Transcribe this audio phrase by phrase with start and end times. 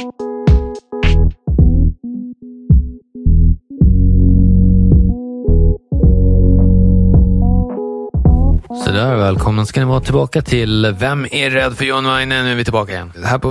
[0.00, 0.29] you
[8.90, 12.42] Sådär, välkomna ska ni vara tillbaka till Vem är rädd för John Weine?
[12.42, 13.12] Nu är vi tillbaka igen.
[13.24, 13.50] Här på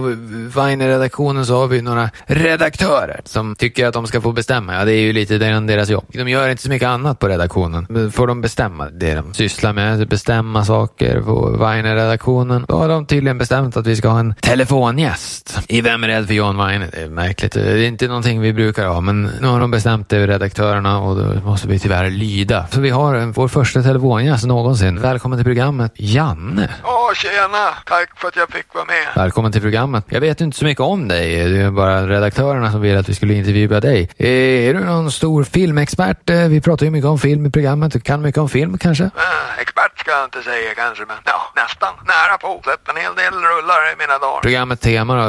[0.60, 4.74] Weine-redaktionen så har vi några redaktörer som tycker att de ska få bestämma.
[4.74, 6.06] Ja, det är ju lite deras jobb.
[6.08, 8.12] De gör inte så mycket annat på redaktionen.
[8.12, 13.38] Får de bestämma det de sysslar med, bestämma saker på Weine-redaktionen, då har de tydligen
[13.38, 16.88] bestämt att vi ska ha en telefongäst i Vem är rädd för John Weine?
[16.92, 17.52] Det är märkligt.
[17.52, 21.16] Det är inte någonting vi brukar ha, men nu har de bestämt det, redaktörerna, och
[21.16, 22.68] då måste vi tyvärr lyda.
[22.72, 25.02] Så vi har vår första telefongäst någonsin.
[25.02, 26.70] Välkommen till programmet, Janne.
[26.84, 27.74] Ja, tjena!
[27.86, 29.08] Tack för att jag fick vara med.
[29.16, 30.06] Välkommen till programmet.
[30.10, 31.50] Jag vet inte så mycket om dig.
[31.50, 34.10] Det är bara redaktörerna som vill att vi skulle intervjua dig.
[34.18, 36.30] Är du någon stor filmexpert?
[36.30, 37.94] Vi pratar ju mycket om film i programmet.
[37.94, 39.04] Du kan mycket om film kanske?
[39.04, 41.94] Äh, expert ska jag inte säga kanske, men ja, nästan.
[42.08, 42.62] Nära på.
[42.66, 44.42] Sett en hel del rullar i mina dagar.
[44.42, 45.22] Programmet tema då?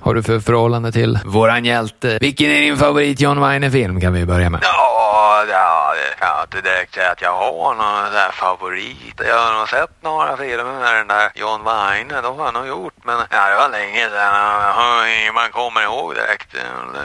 [0.00, 2.18] Har du för förhållande till våran hjälte?
[2.20, 4.60] Vilken är din favorit John Weine-film kan vi börja med?
[4.62, 4.95] Ja,
[5.44, 9.20] ja, det kan jag inte direkt säga att jag har någon där favorit.
[9.26, 12.20] Jag har nog sett några filmer med den där John Wayne.
[12.20, 12.94] de har jag nog gjort.
[13.02, 15.34] Men ja, det var länge sedan.
[15.34, 16.54] Man kommer ihåg direkt.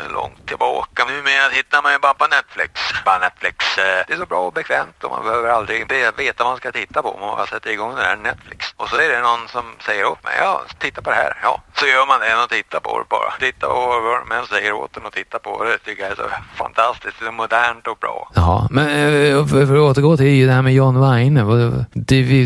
[0.09, 1.05] Långt tillbaka.
[1.05, 2.81] Numera tittar man ju bara på Netflix.
[3.05, 3.77] Bara Netflix.
[3.77, 6.71] Eh, det är så bra och bekvämt och man behöver aldrig veta vad man ska
[6.71, 7.17] titta på.
[7.19, 8.73] Man bara sätter igång det där Netflix.
[8.77, 11.37] Och så är det någon som säger åt mig, ja, titta på det här.
[11.43, 13.31] Ja, så gör man det och tittar på det bara.
[13.39, 15.77] Titta på vad män säger åt en och titta på det.
[15.77, 17.19] tycker jag är så fantastiskt.
[17.19, 18.20] Det är modernt och bra.
[18.33, 21.86] Ja, men eh, för att återgå till det här med John Weine.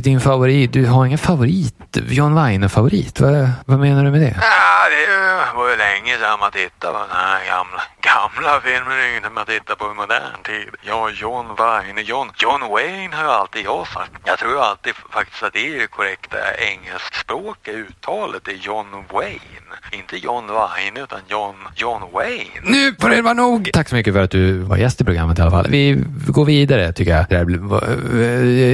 [0.01, 1.97] Din favorit, du har ingen favorit?
[2.09, 3.19] John Weine-favorit?
[3.19, 4.35] Vad, vad menar du med det?
[4.41, 8.97] Ja, det var ju länge sedan man tittade på den här gamla, gamla filmen.
[8.97, 10.69] Det är inte man tittar på i modern tid.
[10.89, 12.01] Ja, John Weine.
[12.11, 14.11] John, John Wayne har ju alltid jag sagt.
[14.29, 16.37] Jag tror alltid faktiskt att det är det korrekta
[16.71, 19.63] engelskspråkiga uttalet är John Wayne.
[19.91, 22.59] Inte John Wayne utan John, John Wayne.
[22.63, 23.69] Nu får det vara nog!
[23.73, 25.67] Tack så mycket för att du var gäst i programmet i alla fall.
[25.69, 27.25] Vi går vidare tycker jag.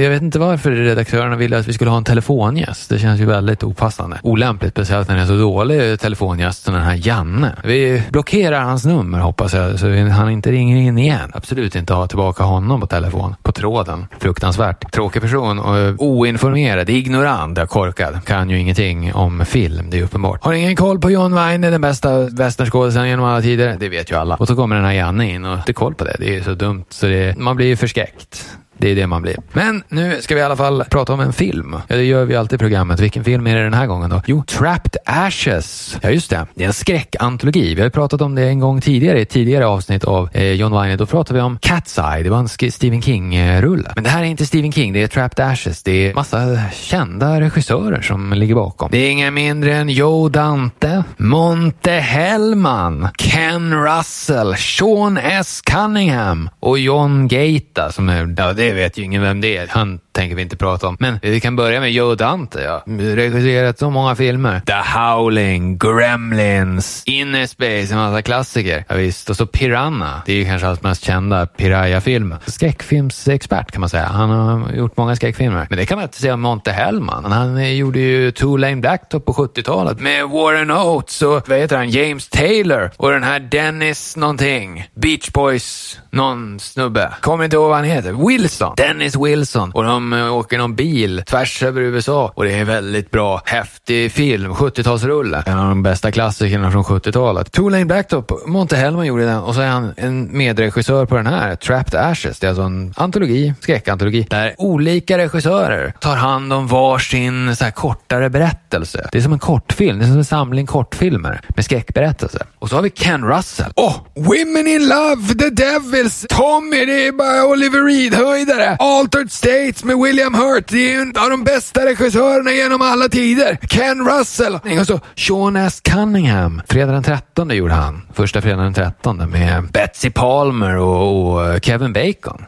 [0.04, 2.90] Jag vet inte varför redaktörerna ville att vi skulle ha en telefongäst.
[2.90, 4.20] Det känns ju väldigt opassande.
[4.22, 7.56] Olämpligt, speciellt när det är så dålig telefongäst den här Janne.
[7.64, 11.30] Vi blockerar hans nummer hoppas jag, så han inte ringer in igen.
[11.34, 14.06] Absolut inte ha tillbaka honom på telefon, på tråden.
[14.20, 14.92] Fruktansvärt.
[14.92, 18.24] Tråkig person och eh, oinformerad, ignorant, korkad.
[18.24, 20.44] Kan ju ingenting om film, det är uppenbart.
[20.44, 23.76] Har ingen koll på John Wayne, den bästa westernskådisen genom alla tider.
[23.80, 24.36] Det vet ju alla.
[24.36, 26.16] Och så kommer den här Janne in och inte koll på det.
[26.18, 28.46] Det är så dumt så det, man blir ju förskräckt.
[28.82, 29.36] Det är det man blir.
[29.52, 31.76] Men nu ska vi i alla fall prata om en film.
[31.88, 33.00] Ja, det gör vi alltid i programmet.
[33.00, 34.22] Vilken film är det den här gången då?
[34.26, 35.98] Jo, Trapped Ashes.
[36.02, 36.46] Ja, just det.
[36.54, 37.74] Det är en skräckantologi.
[37.74, 40.52] Vi har ju pratat om det en gång tidigare i ett tidigare avsnitt av eh,
[40.52, 40.96] John Wayne.
[40.96, 42.22] Då pratade vi om Cat's Eye.
[42.22, 43.92] Det var en Stephen King-rulle.
[43.94, 44.92] Men det här är inte Stephen King.
[44.92, 45.82] Det är Trapped Ashes.
[45.82, 48.88] Det är massa kända regissörer som ligger bakom.
[48.92, 55.60] Det är ingen mindre än Joe Dante, Monte Hellman, Ken Russell, Sean S.
[55.64, 58.34] Cunningham och John Gaita som är...
[58.38, 59.66] Ja, det vet ju ingen vem det är.
[59.66, 60.96] Han tänker vi inte prata om.
[61.00, 62.62] Men vi kan börja med Joe Dante.
[62.62, 62.82] Ja.
[62.98, 64.60] Regisserat så många filmer.
[64.60, 68.84] The Howling, Gremlins, Inner Space, en massa klassiker.
[68.88, 69.30] Ja, visst.
[69.30, 70.22] Och så Piranha.
[70.26, 72.34] Det är ju kanske hans mest kända Piraya-film.
[72.46, 74.06] Skräckfilmsexpert kan man säga.
[74.06, 75.66] Han har gjort många skräckfilmer.
[75.70, 77.32] Men det kan man inte säga om Monte Hellman.
[77.32, 81.76] Han eh, gjorde ju Two Lane Blacktop på 70-talet med Warren Oates och vad heter
[81.76, 81.90] han?
[81.90, 84.86] James Taylor och den här Dennis någonting.
[84.94, 87.12] Beach Boys, någon snubbe.
[87.20, 88.28] Kommer inte ihåg vad han heter.
[88.28, 88.74] Wilson.
[88.76, 89.70] Dennis Wilson.
[89.72, 93.10] Och de som eh, åker någon bil tvärs över USA och det är en väldigt
[93.10, 94.52] bra, häftig film.
[94.52, 95.42] 70-talsrulle.
[95.46, 97.52] En av de bästa klassikerna från 70-talet.
[97.52, 98.46] Two Lane Blacktop.
[98.46, 101.56] Monte Hellman gjorde den och så är han en medregissör på den här.
[101.56, 102.38] Trapped Ashes.
[102.38, 107.70] Det är alltså en antologi, skräckantologi, där olika regissörer tar hand om varsin så här
[107.70, 109.08] kortare berättelse.
[109.12, 109.98] Det är som en kortfilm.
[109.98, 112.46] Det är som en samling kortfilmer med skräckberättelse.
[112.58, 113.72] Och så har vi Ken Russell.
[113.76, 113.96] Åh!
[114.14, 118.76] Oh, Women in Love, The Devils, Tommy, det är bara Oliver Reed-höjdare.
[118.78, 120.64] Altered States med William Hurt.
[120.68, 123.58] Det är en av de bästa regissörerna genom alla tider.
[123.68, 124.54] Ken Russell.
[124.80, 125.80] Och så Sean S.
[125.84, 126.62] Cunningham.
[126.68, 128.02] Fredag den 13 gjorde han.
[128.14, 132.44] Första fredagen den 13 med Betsy Palmer och, och eh, Kevin Bacon.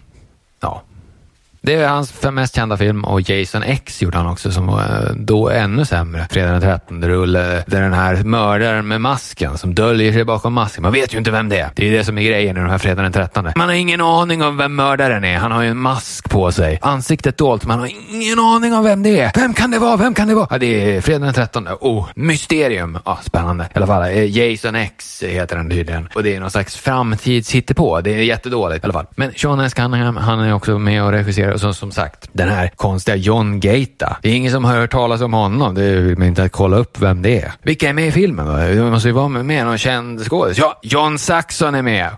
[1.67, 5.15] Det är hans mest kända film och Jason X gjorde han också som var eh,
[5.17, 6.27] då ännu sämre.
[6.31, 10.83] Fredag den 13 rulle där den här mördaren med masken som döljer sig bakom masken.
[10.83, 11.71] Man vet ju inte vem det är.
[11.75, 13.49] Det är det som är grejen i den här fredag den 13.
[13.57, 15.37] Man har ingen aning om vem mördaren är.
[15.37, 16.79] Han har ju en mask på sig.
[16.83, 17.65] Ansiktet dolt.
[17.67, 19.33] Man har ingen aning om vem det är.
[19.35, 19.97] Vem kan det vara?
[19.97, 20.49] Vem kan det vara?
[20.51, 21.69] Ja, det är fredag den 13.
[21.81, 22.99] Oh, mysterium.
[23.05, 23.65] Ja, spännande.
[23.65, 24.03] I alla fall.
[24.03, 26.09] Eh, Jason X heter den tydligen.
[26.15, 28.01] Och det är någon slags framtidshittepå.
[28.01, 29.07] Det är jättedåligt i alla fall.
[29.17, 29.75] Men Sean S.
[29.75, 33.61] Cunningham, han är också med och regisserar och så, som sagt, den här konstiga John
[33.61, 34.17] Gata.
[34.23, 35.75] Det är ingen som har hört talas om honom.
[35.75, 37.53] Det vill man inte kolla upp vem det är.
[37.62, 38.53] Vilka är med i filmen då?
[38.53, 40.59] Det måste ju vara med någon känd skådis.
[40.59, 42.11] Ja, John Saxon är med.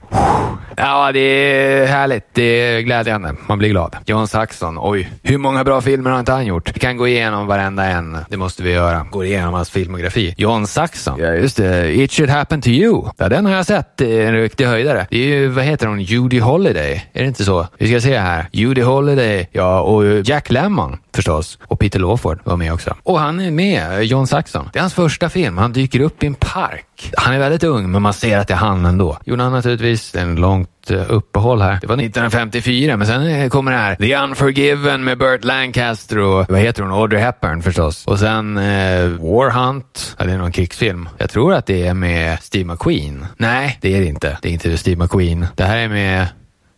[0.77, 2.25] Ja, det är härligt.
[2.33, 3.35] Det är glädjande.
[3.47, 3.97] Man blir glad.
[4.07, 4.79] John Saxon.
[4.81, 6.77] Oj, hur många bra filmer har inte han gjort?
[6.77, 8.19] Vi kan gå igenom varenda en.
[8.31, 9.07] Det måste vi göra.
[9.11, 10.35] Gå igenom hans filmografi.
[10.39, 11.21] John Saxon.
[11.21, 11.97] Ja, just det.
[12.01, 13.05] It should happen to you.
[13.17, 14.01] Ja, den har jag sett.
[14.01, 15.07] En riktig höjdare.
[15.11, 16.01] Det är ju, vad heter hon?
[16.01, 17.11] Judy Holiday.
[17.13, 17.67] Är det inte så?
[17.79, 18.49] Vi ska se här.
[18.53, 19.49] Judy Holiday.
[19.53, 21.59] Ja, och Jack Lemmon förstås.
[21.63, 22.95] Och Peter Lawford var med också.
[23.03, 24.71] Och han är med, John Saxon.
[24.73, 25.59] Det är hans första film.
[25.59, 27.13] Han dyker upp i en park.
[27.17, 29.19] Han är väldigt ung, men man ser att det är han ändå.
[29.25, 31.79] Gjorde han naturligtvis en långt eh, uppehåll här.
[31.81, 36.47] Det var 1954, men sen eh, kommer det här The Unforgiven med Burt Lancaster och
[36.49, 36.93] vad heter hon?
[36.93, 38.07] Audrey Hepburn förstås.
[38.07, 40.17] Och sen eh, War Hunt.
[40.19, 41.09] Ja, det är någon krigsfilm.
[41.19, 43.27] Jag tror att det är med Steve McQueen.
[43.37, 44.39] Nej, det är det inte.
[44.43, 45.47] Det är inte Steve McQueen.
[45.55, 46.27] Det här är med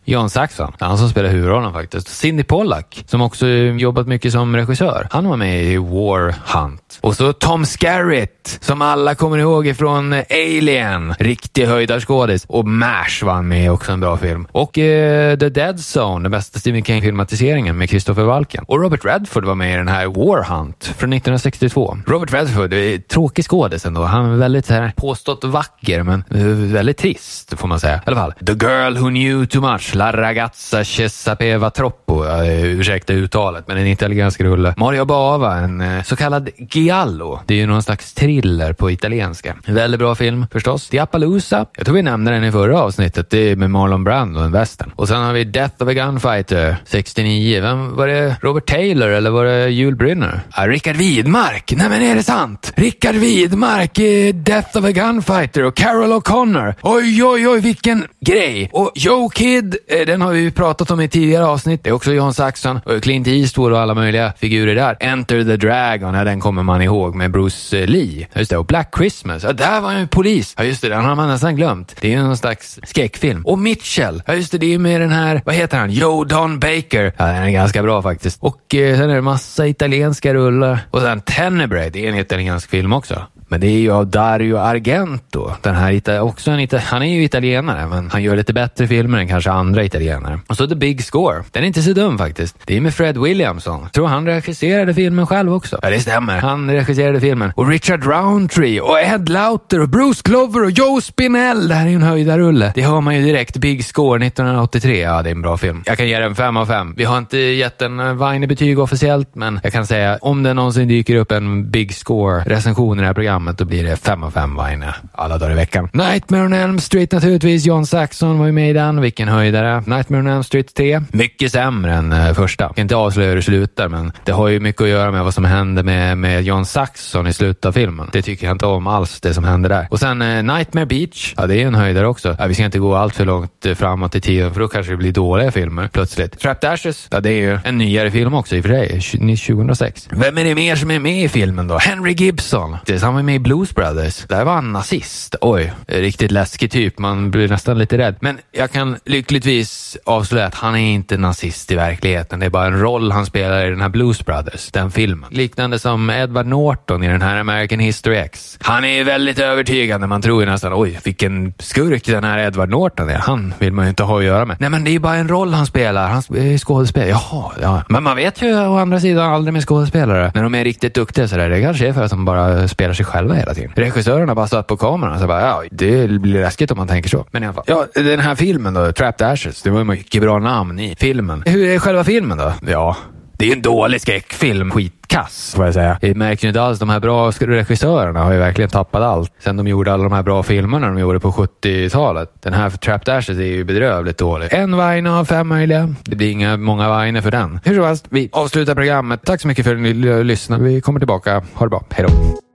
[0.09, 2.07] Jan Saxon, han som spelar huvudrollen faktiskt.
[2.07, 5.07] Cindy Pollack, som också jobbat mycket som regissör.
[5.11, 6.99] Han var med i War Hunt.
[7.01, 11.13] Och så Tom Skerritt, som alla kommer ihåg ifrån Alien.
[11.19, 12.45] Riktig höjdarskådis.
[12.47, 14.47] Och MASH var han med också, en bra film.
[14.51, 18.63] Och eh, The Dead Zone, den bästa Stephen King-filmatiseringen med Christopher Walken.
[18.67, 21.97] Och Robert Redford var med i den här War Hunt från 1962.
[22.07, 24.03] Robert Redford, är tråkig skådis ändå.
[24.03, 27.95] Han är väldigt så här, påstått vacker, men eh, väldigt trist får man säga.
[27.95, 28.33] I alla fall.
[28.45, 33.77] The Girl Who Knew Too Much La ragazza che sapeva troppo, uh, ursäkta uttalet, men
[33.77, 34.73] en italiensk rulle.
[34.77, 37.39] Mario Bava, en uh, så kallad giallo.
[37.45, 39.55] Det är ju någon slags thriller på italienska.
[39.65, 40.89] En väldigt bra film förstås.
[40.89, 43.29] Diapalooza, jag tror vi nämnde den i förra avsnittet.
[43.29, 44.91] Det är med Marlon Brando, en western.
[44.95, 47.61] Och sen har vi Death of a Gunfighter, 69.
[47.61, 48.35] Vem var det?
[48.41, 50.41] Robert Taylor eller var det Jul Brynner?
[50.51, 51.73] Ah, Rickard Widmark!
[51.77, 52.73] Nej men är det sant?
[52.75, 56.73] Rickard Widmark i Death of a Gunfighter och Carol O'Connor.
[56.81, 58.69] Oj, oj, oj, vilken grej!
[58.73, 59.75] Och Joe Kid.
[59.89, 61.83] Eh, den har vi ju pratat om i tidigare avsnitt.
[61.83, 64.97] Det är också John Saxon och Clint Eastwood och alla möjliga figurer där.
[64.99, 68.27] Enter the Dragon, ja, den kommer man ihåg med Bruce Lee.
[68.35, 70.53] Just det, och Black Christmas, ja, där var han ju polis.
[70.57, 71.95] Ja, just det, den har man nästan glömt.
[72.01, 73.45] Det är ju någon slags skräckfilm.
[73.45, 76.59] Och Mitchell, ja just det, det är med den här, vad heter han, Joe Don
[76.59, 77.13] Baker.
[77.17, 78.37] Ja, den är ganska bra faktiskt.
[78.41, 80.79] Och eh, sen är det massa italienska rullar.
[80.91, 83.23] Och sen Tenebrae, det är en italiensk film också.
[83.49, 85.51] Men det är ju av Dario Argento.
[85.61, 89.27] Den här, också en, han är ju italienare, men han gör lite bättre filmer än
[89.27, 90.39] kanske andra italienare.
[90.47, 91.43] Och så The Big Score.
[91.51, 92.55] Den är inte så dum faktiskt.
[92.65, 93.81] Det är med Fred Williamson.
[93.81, 95.79] Jag tror han regisserade filmen själv också.
[95.81, 96.37] Ja, det stämmer.
[96.37, 97.51] Han regisserade filmen.
[97.55, 101.67] Och Richard Roundtree och Ed Lauter och Bruce Glover och Joe Spinell.
[101.67, 102.71] Det här är ju en höjdarulle.
[102.75, 103.57] Det hör man ju direkt.
[103.57, 104.99] Big Score 1983.
[104.99, 105.83] Ja, det är en bra film.
[105.85, 106.93] Jag kan ge den fem av fem.
[106.97, 110.87] Vi har inte gett en eh, Weine-betyg officiellt, men jag kan säga om det någonsin
[110.87, 114.31] dyker upp en Big Score-recension i det här programmet programmet, då blir det 5 av
[114.31, 115.89] 5 Vaine alla dagar i veckan.
[115.93, 117.65] Nightmare on Elm Street naturligtvis.
[117.65, 119.01] John Saxon var ju med i den.
[119.01, 119.83] Vilken höjdare.
[119.85, 121.01] Nightmare on Elm Street 3.
[121.11, 122.63] Mycket sämre än uh, första.
[122.63, 125.23] Jag kan inte avslöja hur det slutar, men det har ju mycket att göra med
[125.23, 128.09] vad som händer med, med John Saxon i slutet av filmen.
[128.11, 129.87] Det tycker jag inte om alls, det som händer där.
[129.91, 131.33] Och sen uh, Nightmare Beach.
[131.37, 132.35] Ja, det är en höjdare också.
[132.39, 134.93] Ja, vi ska inte gå allt för långt eh, framåt i tiden, för då kanske
[134.93, 136.39] det blir dåliga filmer plötsligt.
[136.39, 137.07] Trapped Ashes.
[137.11, 138.89] Ja, det är ju en nyare film också i och för sig.
[139.35, 140.07] 2006.
[140.11, 141.77] Vem är det mer som är med i filmen då?
[141.77, 142.77] Henry Gibson.
[142.85, 144.25] Det är samma med i Blues Brothers.
[144.27, 145.35] Där var han nazist.
[145.41, 146.99] Oj, riktigt läskig typ.
[146.99, 148.15] Man blir nästan lite rädd.
[148.19, 152.39] Men jag kan lyckligtvis avslöja att han är inte nazist i verkligheten.
[152.39, 155.29] Det är bara en roll han spelar i den här Blues Brothers, den filmen.
[155.31, 158.57] Liknande som Edward Norton i den här American History X.
[158.61, 160.07] Han är väldigt övertygande.
[160.07, 163.17] Man tror ju nästan, oj, vilken skurk den här Edward Norton är.
[163.17, 164.57] Han vill man ju inte ha att göra med.
[164.59, 166.07] Nej, men det är bara en roll han spelar.
[166.07, 167.09] Han är skådespelare.
[167.09, 167.83] Jaha, ja.
[167.89, 170.31] Men man vet ju å andra sidan aldrig med skådespelare.
[170.35, 171.49] När de är riktigt duktiga sådär.
[171.49, 173.71] Det kanske är för att de bara spelar sig själva hela tiden.
[173.75, 177.09] Regissören har bara satt på kameran så bara, ja, det blir läskigt om man tänker
[177.09, 177.25] så.
[177.31, 177.63] Men i alla fall.
[177.67, 181.43] Ja, den här filmen då, Trapped Ashes, det var mycket bra namn i filmen.
[181.45, 182.53] Hur är själva filmen då?
[182.67, 182.97] Ja,
[183.39, 184.71] det är en dålig skräckfilm.
[184.71, 185.97] Skitkass, får jag säga.
[186.01, 186.79] Det märks ju inte alls.
[186.79, 189.31] De här bra regissörerna har ju verkligen tappat allt.
[189.39, 192.29] Sen de gjorde alla de här bra filmerna de gjorde på 70-talet.
[192.41, 194.53] Den här Trapped Ashes är ju bedrövligt dålig.
[194.53, 195.95] En Vaine av fem möjliga.
[196.03, 197.59] Det blir inga många Vainer för den.
[197.63, 199.21] Hur som helst, vi avslutar programmet.
[199.25, 200.63] Tack så mycket för att ni lyssnade.
[200.63, 201.43] Vi kommer tillbaka.
[201.53, 201.83] Ha det bra.
[201.89, 202.48] Hej då.